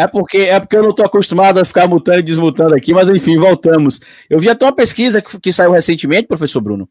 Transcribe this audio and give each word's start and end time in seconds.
É 0.00 0.06
porque, 0.06 0.38
é 0.38 0.58
porque 0.58 0.76
eu 0.76 0.82
não 0.82 0.90
estou 0.90 1.04
acostumado 1.04 1.58
a 1.58 1.64
ficar 1.64 1.86
mutando 1.86 2.20
e 2.20 2.22
desmutando 2.22 2.74
aqui, 2.74 2.94
mas 2.94 3.10
enfim, 3.10 3.36
voltamos. 3.36 4.00
Eu 4.30 4.38
vi 4.38 4.48
até 4.48 4.64
uma 4.64 4.74
pesquisa 4.74 5.20
que, 5.20 5.38
que 5.38 5.52
saiu 5.52 5.72
recentemente, 5.72 6.26
professor 6.26 6.62
Bruno, 6.62 6.88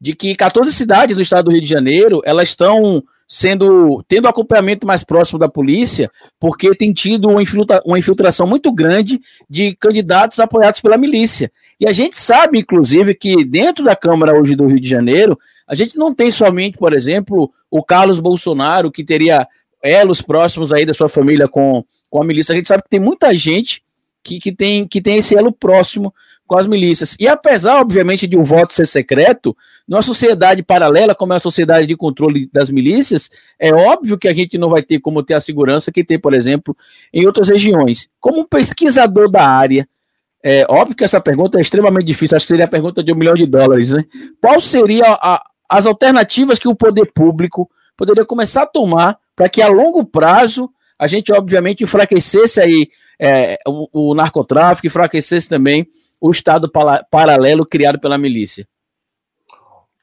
de 0.00 0.12
que 0.12 0.34
14 0.34 0.72
cidades 0.72 1.14
do 1.14 1.22
estado 1.22 1.44
do 1.44 1.52
Rio 1.52 1.62
de 1.62 1.68
Janeiro, 1.68 2.20
elas 2.24 2.48
estão 2.48 3.00
sendo 3.28 4.02
tendo 4.08 4.26
acompanhamento 4.26 4.86
mais 4.88 5.04
próximo 5.04 5.38
da 5.38 5.48
polícia, 5.48 6.10
porque 6.40 6.74
tem 6.74 6.92
tido 6.92 7.28
uma, 7.28 7.40
infiltra, 7.40 7.80
uma 7.84 7.98
infiltração 7.98 8.44
muito 8.44 8.72
grande 8.72 9.20
de 9.48 9.76
candidatos 9.76 10.40
apoiados 10.40 10.80
pela 10.80 10.96
milícia. 10.96 11.52
E 11.78 11.86
a 11.86 11.92
gente 11.92 12.16
sabe, 12.16 12.58
inclusive, 12.58 13.14
que 13.14 13.44
dentro 13.44 13.84
da 13.84 13.94
Câmara 13.94 14.36
hoje 14.36 14.56
do 14.56 14.66
Rio 14.66 14.80
de 14.80 14.88
Janeiro, 14.88 15.38
a 15.68 15.76
gente 15.76 15.96
não 15.96 16.12
tem 16.12 16.32
somente, 16.32 16.76
por 16.76 16.92
exemplo, 16.92 17.52
o 17.70 17.84
Carlos 17.84 18.18
Bolsonaro, 18.18 18.90
que 18.90 19.04
teria 19.04 19.46
elos 19.80 20.20
próximos 20.20 20.72
aí 20.72 20.84
da 20.84 20.94
sua 20.94 21.08
família 21.08 21.46
com, 21.46 21.84
com 22.10 22.22
a 22.22 22.26
milícia. 22.26 22.52
A 22.52 22.56
gente 22.56 22.68
sabe 22.68 22.82
que 22.82 22.90
tem 22.90 23.00
muita 23.00 23.36
gente 23.36 23.82
que, 24.22 24.38
que, 24.38 24.52
tem, 24.52 24.86
que 24.86 25.00
tem 25.00 25.18
esse 25.18 25.36
elo 25.36 25.52
próximo 25.52 26.12
com 26.46 26.56
as 26.56 26.66
milícias. 26.66 27.14
E 27.20 27.28
apesar, 27.28 27.80
obviamente, 27.80 28.26
de 28.26 28.36
o 28.36 28.40
um 28.40 28.44
voto 28.44 28.72
ser 28.72 28.86
secreto, 28.86 29.54
numa 29.86 30.02
sociedade 30.02 30.62
paralela, 30.62 31.14
como 31.14 31.34
é 31.34 31.36
a 31.36 31.40
sociedade 31.40 31.86
de 31.86 31.94
controle 31.94 32.48
das 32.50 32.70
milícias, 32.70 33.30
é 33.58 33.72
óbvio 33.72 34.18
que 34.18 34.26
a 34.26 34.34
gente 34.34 34.56
não 34.56 34.70
vai 34.70 34.82
ter 34.82 34.98
como 34.98 35.22
ter 35.22 35.34
a 35.34 35.40
segurança 35.40 35.92
que 35.92 36.02
tem, 36.02 36.18
por 36.18 36.32
exemplo, 36.32 36.74
em 37.12 37.26
outras 37.26 37.50
regiões. 37.50 38.08
Como 38.18 38.48
pesquisador 38.48 39.30
da 39.30 39.46
área, 39.46 39.86
é 40.42 40.64
óbvio 40.70 40.96
que 40.96 41.04
essa 41.04 41.20
pergunta 41.20 41.58
é 41.58 41.60
extremamente 41.60 42.06
difícil, 42.06 42.36
acho 42.36 42.46
que 42.46 42.52
seria 42.52 42.64
a 42.64 42.68
pergunta 42.68 43.02
de 43.02 43.12
um 43.12 43.16
milhão 43.16 43.34
de 43.34 43.44
dólares, 43.44 43.92
né? 43.92 44.04
Qual 44.40 44.58
seria 44.58 45.04
a, 45.06 45.42
as 45.68 45.84
alternativas 45.84 46.58
que 46.58 46.68
o 46.68 46.74
poder 46.74 47.12
público 47.12 47.70
poderia 47.94 48.24
começar 48.24 48.62
a 48.62 48.66
tomar 48.66 49.18
para 49.36 49.48
que 49.48 49.60
a 49.60 49.68
longo 49.68 50.04
prazo 50.04 50.70
a 50.98 51.06
gente, 51.06 51.32
obviamente, 51.32 51.84
enfraquecesse 51.84 52.60
aí 52.60 52.88
é, 53.20 53.58
o, 53.66 54.10
o 54.10 54.14
narcotráfico, 54.14 54.86
enfraquecesse 54.86 55.48
também 55.48 55.86
o 56.20 56.30
Estado 56.30 56.70
paralelo 57.10 57.64
criado 57.64 57.98
pela 57.98 58.18
milícia? 58.18 58.66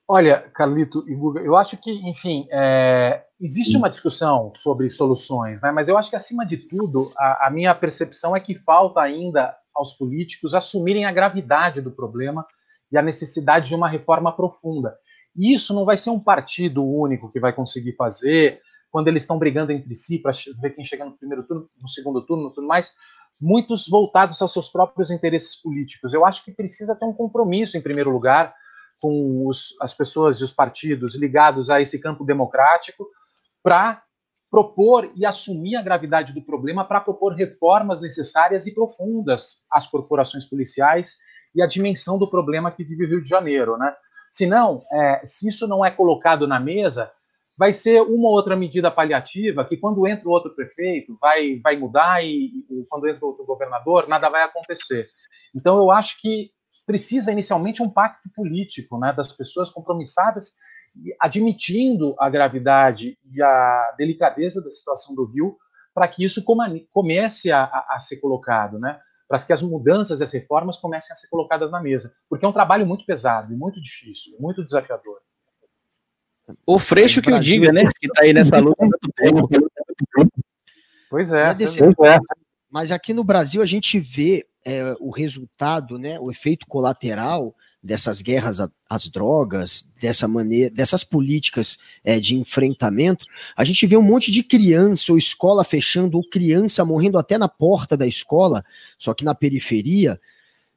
Olha, 0.07 0.39
Carlito 0.53 1.03
e 1.07 1.15
Guga, 1.15 1.41
eu 1.41 1.55
acho 1.55 1.77
que, 1.77 1.91
enfim, 2.07 2.47
é, 2.51 3.23
existe 3.41 3.75
uma 3.75 3.89
discussão 3.89 4.51
sobre 4.55 4.87
soluções, 4.87 5.59
né? 5.61 5.71
mas 5.71 5.87
eu 5.87 5.97
acho 5.97 6.11
que, 6.11 6.15
acima 6.15 6.45
de 6.45 6.57
tudo, 6.57 7.11
a, 7.17 7.47
a, 7.47 7.49
minha 7.49 7.73
percepção 7.73 8.35
é 8.35 8.39
que 8.39 8.53
falta 8.53 9.01
ainda 9.01 9.55
aos 9.73 9.93
políticos 9.93 10.53
assumirem 10.53 11.05
a 11.05 11.11
gravidade 11.11 11.81
do 11.81 11.91
problema 11.91 12.45
e 12.91 12.97
a 12.97 13.01
necessidade 13.01 13.69
de 13.69 13.75
uma 13.75 13.89
reforma 13.89 14.31
profunda. 14.31 14.95
E 15.35 15.53
isso 15.53 15.73
não 15.73 15.85
vai 15.85 15.97
ser 15.97 16.11
um 16.11 16.19
partido 16.19 16.85
único 16.85 17.31
que 17.31 17.39
vai 17.39 17.51
conseguir 17.51 17.93
fazer 17.93 18.61
quando 18.95 19.09
eles 19.09 19.23
estão 19.23 19.37
brigando 19.37 19.73
entre 19.73 19.93
si 19.93 20.19
para 20.19 20.31
ver 20.61 20.69
quem 20.69 20.85
chega 20.85 21.03
no 21.03 21.17
primeiro 21.17 21.43
turno, 21.43 21.69
no 21.81 21.89
segundo 21.89 22.25
turno, 22.25 22.49
tudo 22.49 22.65
mais 22.65 22.95
muitos 23.41 23.89
voltados 23.89 24.41
aos 24.41 24.53
seus 24.53 24.69
próprios 24.69 25.11
interesses 25.11 25.61
políticos. 25.61 26.13
Eu 26.13 26.25
acho 26.25 26.45
que 26.45 26.53
precisa 26.53 26.95
ter 26.95 27.03
um 27.03 27.11
compromisso, 27.11 27.77
em 27.77 27.81
primeiro 27.81 28.09
lugar, 28.09 28.55
com 29.01 29.45
os, 29.45 29.75
as 29.81 29.93
pessoas 29.93 30.39
e 30.39 30.45
os 30.45 30.53
partidos 30.53 31.13
ligados 31.13 31.69
a 31.69 31.81
esse 31.81 31.99
campo 31.99 32.23
democrático, 32.23 33.05
para 33.61 34.01
propor 34.49 35.11
e 35.13 35.25
assumir 35.25 35.75
a 35.75 35.83
gravidade 35.83 36.31
do 36.31 36.41
problema, 36.41 36.85
para 36.85 37.01
propor 37.01 37.33
reformas 37.33 37.99
necessárias 37.99 38.65
e 38.65 38.73
profundas 38.73 39.65
às 39.69 39.87
corporações 39.87 40.45
policiais 40.45 41.17
e 41.53 41.61
à 41.61 41.67
dimensão 41.67 42.17
do 42.17 42.29
problema 42.29 42.71
que 42.71 42.85
vive 42.85 43.03
o 43.03 43.09
Rio 43.09 43.21
de 43.21 43.27
Janeiro. 43.27 43.75
Né? 43.77 43.93
Senão, 44.31 44.79
é, 44.89 45.21
se 45.25 45.49
isso 45.49 45.67
não 45.67 45.83
é 45.83 45.91
colocado 45.91 46.47
na 46.47 46.61
mesa, 46.61 47.11
vai 47.57 47.71
ser 47.71 48.01
uma 48.01 48.27
ou 48.27 48.35
outra 48.35 48.55
medida 48.55 48.91
paliativa 48.91 49.65
que, 49.65 49.77
quando 49.77 50.05
entra 50.07 50.27
outro 50.27 50.53
prefeito, 50.53 51.17
vai, 51.19 51.59
vai 51.63 51.77
mudar 51.77 52.23
e, 52.23 52.65
e, 52.69 52.85
quando 52.89 53.07
entra 53.07 53.25
outro 53.25 53.45
governador, 53.45 54.07
nada 54.07 54.29
vai 54.29 54.43
acontecer. 54.43 55.09
Então, 55.55 55.77
eu 55.77 55.91
acho 55.91 56.19
que 56.21 56.51
precisa 56.85 57.31
inicialmente 57.31 57.81
um 57.81 57.89
pacto 57.89 58.29
político 58.35 58.99
né, 58.99 59.13
das 59.13 59.31
pessoas 59.33 59.69
compromissadas, 59.69 60.53
admitindo 61.19 62.15
a 62.19 62.29
gravidade 62.29 63.17
e 63.33 63.41
a 63.41 63.95
delicadeza 63.97 64.61
da 64.61 64.69
situação 64.69 65.15
do 65.15 65.25
Rio, 65.25 65.57
para 65.93 66.07
que 66.07 66.23
isso 66.23 66.43
comece 66.91 67.51
a, 67.51 67.63
a, 67.63 67.95
a 67.95 67.99
ser 67.99 68.17
colocado, 68.17 68.77
né? 68.77 68.99
para 69.27 69.39
que 69.39 69.53
as 69.53 69.61
mudanças 69.61 70.19
e 70.19 70.23
as 70.23 70.31
reformas 70.31 70.77
comecem 70.77 71.11
a 71.13 71.15
ser 71.15 71.27
colocadas 71.29 71.71
na 71.71 71.81
mesa, 71.81 72.13
porque 72.29 72.45
é 72.45 72.47
um 72.47 72.53
trabalho 72.53 72.85
muito 72.85 73.05
pesado 73.05 73.55
muito 73.55 73.81
difícil, 73.81 74.35
muito 74.39 74.63
desafiador. 74.63 75.19
O 76.65 76.77
Freixo 76.77 77.21
que 77.21 77.31
o 77.31 77.39
diga, 77.39 77.71
né? 77.71 77.85
Que 77.99 78.07
tá 78.07 78.21
aí 78.21 78.33
nessa 78.33 78.59
luta 78.59 78.85
Pois 81.09 81.31
é. 81.31 81.53
Desse... 81.53 81.81
é. 81.81 82.17
Mas 82.69 82.91
aqui 82.91 83.13
no 83.13 83.23
Brasil 83.23 83.61
a 83.61 83.65
gente 83.65 83.99
vê 83.99 84.45
é, 84.65 84.95
o 84.99 85.09
resultado, 85.11 85.97
né? 85.97 86.19
O 86.19 86.31
efeito 86.31 86.65
colateral 86.67 87.55
dessas 87.81 88.19
guerras 88.19 88.57
às 88.89 89.07
drogas, 89.07 89.87
dessa 90.01 90.27
maneira, 90.27 90.73
dessas 90.73 91.03
políticas 91.03 91.77
é, 92.03 92.19
de 92.19 92.35
enfrentamento, 92.35 93.25
a 93.55 93.63
gente 93.63 93.85
vê 93.85 93.95
um 93.95 94.01
monte 94.01 94.31
de 94.31 94.41
criança 94.41 95.11
ou 95.11 95.17
escola 95.19 95.63
fechando, 95.63 96.17
ou 96.17 96.27
criança 96.27 96.83
morrendo 96.83 97.19
até 97.19 97.37
na 97.37 97.47
porta 97.47 97.95
da 97.95 98.07
escola, 98.07 98.65
só 98.97 99.13
que 99.13 99.23
na 99.23 99.35
periferia, 99.35 100.19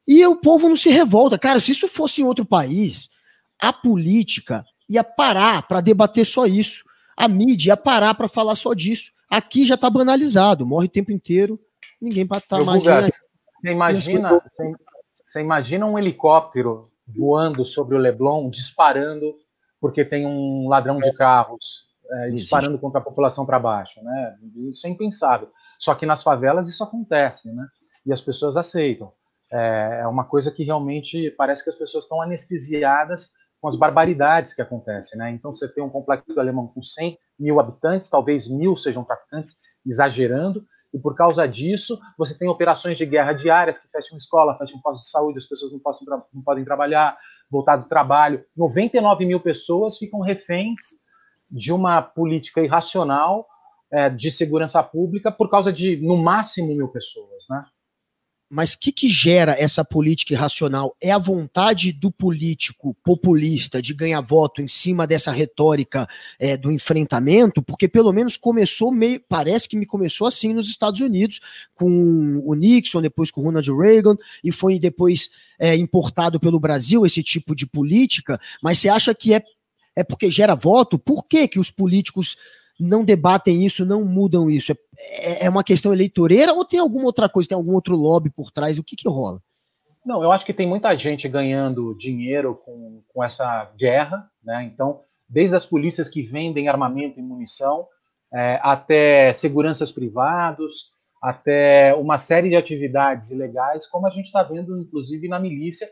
e 0.06 0.24
o 0.26 0.36
povo 0.36 0.68
não 0.68 0.76
se 0.76 0.90
revolta. 0.90 1.38
Cara, 1.38 1.60
se 1.60 1.72
isso 1.72 1.88
fosse 1.88 2.20
em 2.20 2.24
outro 2.24 2.44
país, 2.44 3.10
a 3.58 3.72
política 3.72 4.64
ia 4.88 5.04
parar 5.04 5.66
para 5.66 5.80
debater 5.80 6.24
só 6.24 6.46
isso. 6.46 6.84
A 7.16 7.28
mídia 7.28 7.70
ia 7.70 7.76
parar 7.76 8.14
para 8.14 8.28
falar 8.28 8.54
só 8.54 8.72
disso. 8.72 9.12
Aqui 9.28 9.64
já 9.64 9.74
está 9.74 9.90
banalizado, 9.90 10.66
morre 10.66 10.86
o 10.86 10.90
tempo 10.90 11.12
inteiro, 11.12 11.60
ninguém 12.00 12.26
para 12.26 12.38
estar 12.38 12.58
tá 12.58 12.64
mais. 12.64 12.84
Você 12.84 13.70
imagina, 13.70 14.40
você 15.12 15.40
imagina 15.40 15.86
um 15.86 15.98
helicóptero 15.98 16.90
voando 17.06 17.64
sobre 17.64 17.96
o 17.96 17.98
Leblon, 17.98 18.48
disparando 18.48 19.34
porque 19.80 20.04
tem 20.04 20.26
um 20.26 20.68
ladrão 20.68 20.98
de 20.98 21.12
carros 21.12 21.88
é, 22.10 22.30
disparando 22.30 22.78
contra 22.78 23.00
a 23.00 23.04
população 23.04 23.44
para 23.44 23.58
baixo, 23.58 24.02
né? 24.02 24.36
Isso 24.68 24.86
é 24.86 24.90
impensável. 24.90 25.50
Só 25.78 25.94
que 25.94 26.06
nas 26.06 26.22
favelas 26.22 26.68
isso 26.68 26.82
acontece, 26.82 27.52
né? 27.52 27.66
E 28.06 28.12
as 28.12 28.20
pessoas 28.20 28.56
aceitam. 28.56 29.12
É, 29.52 30.00
é 30.02 30.06
uma 30.06 30.24
coisa 30.24 30.50
que 30.50 30.64
realmente 30.64 31.30
parece 31.36 31.62
que 31.62 31.70
as 31.70 31.76
pessoas 31.76 32.04
estão 32.04 32.20
anestesiadas 32.20 33.32
com 33.60 33.68
as 33.68 33.76
barbaridades 33.76 34.54
que 34.54 34.62
acontecem. 34.62 35.18
Né? 35.18 35.30
Então, 35.30 35.52
você 35.52 35.68
tem 35.68 35.82
um 35.82 35.90
complexo 35.90 36.38
alemão 36.38 36.66
com 36.68 36.82
100 36.82 37.18
mil 37.38 37.60
habitantes, 37.60 38.08
talvez 38.08 38.48
mil 38.48 38.76
sejam 38.76 39.04
traficantes, 39.04 39.56
exagerando, 39.86 40.64
e 40.92 40.98
por 40.98 41.14
causa 41.14 41.46
disso, 41.46 41.98
você 42.16 42.36
tem 42.36 42.48
operações 42.48 42.96
de 42.96 43.04
guerra 43.04 43.32
diárias 43.32 43.78
que 43.78 43.88
fecham 43.88 44.16
escola, 44.16 44.56
fecham 44.56 44.80
postos 44.80 45.06
de 45.06 45.10
saúde, 45.10 45.38
as 45.38 45.44
pessoas 45.44 45.72
não, 45.72 45.78
possam, 45.78 46.06
não 46.32 46.42
podem 46.42 46.64
trabalhar, 46.64 47.18
voltar 47.50 47.76
do 47.76 47.88
trabalho. 47.88 48.42
99 48.56 49.26
mil 49.26 49.40
pessoas 49.40 49.98
ficam 49.98 50.20
reféns 50.20 50.80
de 51.50 51.72
uma 51.72 52.00
política 52.00 52.62
irracional 52.62 53.46
é, 53.90 54.08
de 54.08 54.30
segurança 54.30 54.82
pública 54.82 55.30
por 55.30 55.50
causa 55.50 55.72
de, 55.72 55.96
no 55.96 56.16
máximo, 56.16 56.74
mil 56.74 56.88
pessoas. 56.88 57.44
Né? 57.50 57.64
Mas 58.50 58.72
o 58.72 58.78
que, 58.78 58.90
que 58.90 59.10
gera 59.10 59.54
essa 59.58 59.84
política 59.84 60.32
irracional? 60.32 60.96
É 61.00 61.10
a 61.10 61.18
vontade 61.18 61.92
do 61.92 62.10
político 62.10 62.96
populista 63.04 63.82
de 63.82 63.92
ganhar 63.92 64.22
voto 64.22 64.62
em 64.62 64.68
cima 64.68 65.06
dessa 65.06 65.30
retórica 65.30 66.08
é, 66.38 66.56
do 66.56 66.72
enfrentamento? 66.72 67.62
Porque 67.62 67.86
pelo 67.86 68.10
menos 68.10 68.38
começou 68.38 68.90
meio. 68.90 69.20
Parece 69.28 69.68
que 69.68 69.76
me 69.76 69.84
começou 69.84 70.26
assim 70.26 70.54
nos 70.54 70.70
Estados 70.70 71.00
Unidos, 71.00 71.40
com 71.74 72.42
o 72.42 72.54
Nixon, 72.54 73.02
depois 73.02 73.30
com 73.30 73.42
o 73.42 73.44
Ronald 73.44 73.70
Reagan, 73.70 74.16
e 74.42 74.50
foi 74.50 74.78
depois 74.78 75.28
é, 75.58 75.76
importado 75.76 76.40
pelo 76.40 76.58
Brasil 76.58 77.04
esse 77.04 77.22
tipo 77.22 77.54
de 77.54 77.66
política. 77.66 78.40
Mas 78.62 78.78
você 78.78 78.88
acha 78.88 79.14
que 79.14 79.34
é, 79.34 79.42
é 79.94 80.02
porque 80.02 80.30
gera 80.30 80.54
voto? 80.54 80.98
Por 80.98 81.26
que, 81.26 81.46
que 81.48 81.60
os 81.60 81.70
políticos 81.70 82.36
não 82.78 83.04
debatem 83.04 83.64
isso, 83.64 83.84
não 83.84 84.04
mudam 84.04 84.48
isso? 84.50 84.72
É, 84.96 85.46
é 85.46 85.50
uma 85.50 85.64
questão 85.64 85.92
eleitoreira 85.92 86.52
ou 86.52 86.64
tem 86.64 86.78
alguma 86.78 87.06
outra 87.06 87.28
coisa, 87.28 87.48
tem 87.48 87.56
algum 87.56 87.74
outro 87.74 87.96
lobby 87.96 88.30
por 88.30 88.50
trás? 88.50 88.78
O 88.78 88.84
que, 88.84 88.96
que 88.96 89.08
rola? 89.08 89.40
Não, 90.04 90.22
eu 90.22 90.32
acho 90.32 90.46
que 90.46 90.54
tem 90.54 90.66
muita 90.66 90.96
gente 90.96 91.28
ganhando 91.28 91.94
dinheiro 91.94 92.54
com, 92.64 93.02
com 93.08 93.22
essa 93.22 93.70
guerra, 93.76 94.26
né? 94.42 94.64
Então, 94.64 95.00
desde 95.28 95.54
as 95.54 95.66
polícias 95.66 96.08
que 96.08 96.22
vendem 96.22 96.68
armamento 96.68 97.18
e 97.18 97.22
munição, 97.22 97.86
é, 98.32 98.58
até 98.62 99.32
seguranças 99.32 99.92
privados, 99.92 100.92
até 101.20 101.94
uma 101.94 102.16
série 102.16 102.48
de 102.48 102.56
atividades 102.56 103.30
ilegais, 103.30 103.86
como 103.86 104.06
a 104.06 104.10
gente 104.10 104.26
está 104.26 104.42
vendo, 104.42 104.78
inclusive, 104.78 105.28
na 105.28 105.38
milícia, 105.38 105.88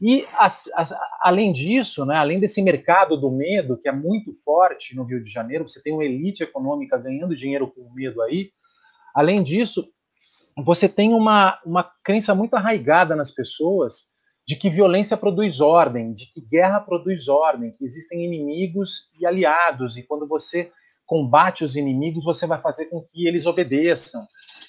e, 0.00 0.26
as, 0.36 0.68
as, 0.74 0.92
além 1.20 1.52
disso, 1.52 2.04
né, 2.04 2.16
além 2.16 2.40
desse 2.40 2.60
mercado 2.62 3.16
do 3.16 3.30
medo, 3.30 3.78
que 3.78 3.88
é 3.88 3.92
muito 3.92 4.32
forte 4.44 4.96
no 4.96 5.04
Rio 5.04 5.22
de 5.22 5.30
Janeiro, 5.30 5.68
você 5.68 5.82
tem 5.82 5.92
uma 5.92 6.04
elite 6.04 6.42
econômica 6.42 6.98
ganhando 6.98 7.36
dinheiro 7.36 7.70
com 7.70 7.92
medo 7.94 8.20
aí, 8.22 8.50
além 9.14 9.42
disso, 9.42 9.88
você 10.56 10.88
tem 10.88 11.12
uma, 11.12 11.60
uma 11.64 11.90
crença 12.02 12.34
muito 12.34 12.54
arraigada 12.54 13.16
nas 13.16 13.30
pessoas 13.30 14.12
de 14.46 14.56
que 14.56 14.68
violência 14.68 15.16
produz 15.16 15.60
ordem, 15.60 16.12
de 16.12 16.30
que 16.30 16.40
guerra 16.40 16.80
produz 16.80 17.28
ordem, 17.28 17.72
que 17.72 17.84
existem 17.84 18.24
inimigos 18.24 19.10
e 19.18 19.26
aliados, 19.26 19.96
e 19.96 20.02
quando 20.02 20.28
você 20.28 20.70
combate 21.06 21.64
os 21.64 21.76
inimigos, 21.76 22.24
você 22.24 22.46
vai 22.46 22.60
fazer 22.60 22.86
com 22.86 23.02
que 23.02 23.26
eles 23.26 23.46
obedeçam. 23.46 24.22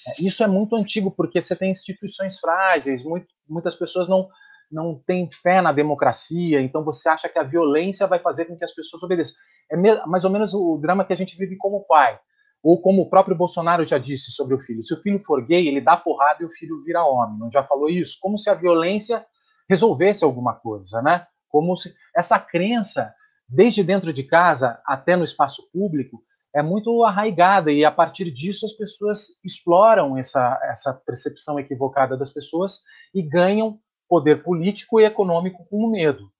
É, 0.08 0.22
isso 0.22 0.42
é 0.42 0.46
muito 0.46 0.76
antigo, 0.76 1.10
porque 1.10 1.40
você 1.42 1.54
tem 1.54 1.70
instituições 1.70 2.38
frágeis, 2.38 3.04
muito, 3.04 3.26
muitas 3.48 3.74
pessoas 3.76 4.08
não, 4.08 4.28
não 4.70 5.00
têm 5.06 5.30
fé 5.30 5.60
na 5.60 5.72
democracia, 5.72 6.60
então 6.60 6.84
você 6.84 7.08
acha 7.08 7.28
que 7.28 7.38
a 7.38 7.42
violência 7.42 8.06
vai 8.06 8.18
fazer 8.18 8.46
com 8.46 8.56
que 8.56 8.64
as 8.64 8.74
pessoas 8.74 9.02
obedeçam. 9.02 9.36
É 9.70 9.76
mais 10.06 10.24
ou 10.24 10.30
menos 10.30 10.54
o 10.54 10.78
drama 10.78 11.04
que 11.04 11.12
a 11.12 11.16
gente 11.16 11.36
vive 11.36 11.56
como 11.56 11.84
pai. 11.86 12.18
Ou 12.62 12.80
como 12.80 13.02
o 13.02 13.08
próprio 13.08 13.36
Bolsonaro 13.36 13.86
já 13.86 13.98
disse 13.98 14.32
sobre 14.32 14.54
o 14.54 14.58
filho: 14.58 14.82
se 14.82 14.92
o 14.92 15.00
filho 15.00 15.22
for 15.24 15.44
gay, 15.44 15.68
ele 15.68 15.80
dá 15.80 15.96
porrada 15.96 16.42
e 16.42 16.46
o 16.46 16.50
filho 16.50 16.82
vira 16.82 17.04
homem. 17.04 17.38
Não 17.38 17.50
já 17.50 17.62
falou 17.62 17.88
isso? 17.88 18.18
Como 18.20 18.36
se 18.36 18.50
a 18.50 18.54
violência 18.54 19.24
resolvesse 19.68 20.24
alguma 20.24 20.54
coisa, 20.54 21.00
né? 21.02 21.26
Como 21.48 21.76
se 21.76 21.94
essa 22.14 22.38
crença, 22.38 23.14
desde 23.48 23.84
dentro 23.84 24.12
de 24.12 24.24
casa 24.24 24.80
até 24.84 25.14
no 25.16 25.24
espaço 25.24 25.70
público, 25.72 26.22
é 26.56 26.62
muito 26.62 27.04
arraigada 27.04 27.70
e 27.70 27.84
a 27.84 27.92
partir 27.92 28.30
disso 28.30 28.64
as 28.64 28.72
pessoas 28.72 29.38
exploram 29.44 30.16
essa, 30.16 30.58
essa 30.64 30.94
percepção 31.06 31.60
equivocada 31.60 32.16
das 32.16 32.32
pessoas 32.32 32.80
e 33.14 33.22
ganham 33.22 33.78
poder 34.08 34.42
político 34.42 35.00
e 35.00 35.04
econômico 35.04 35.64
com 35.68 35.90
medo. 35.90 36.30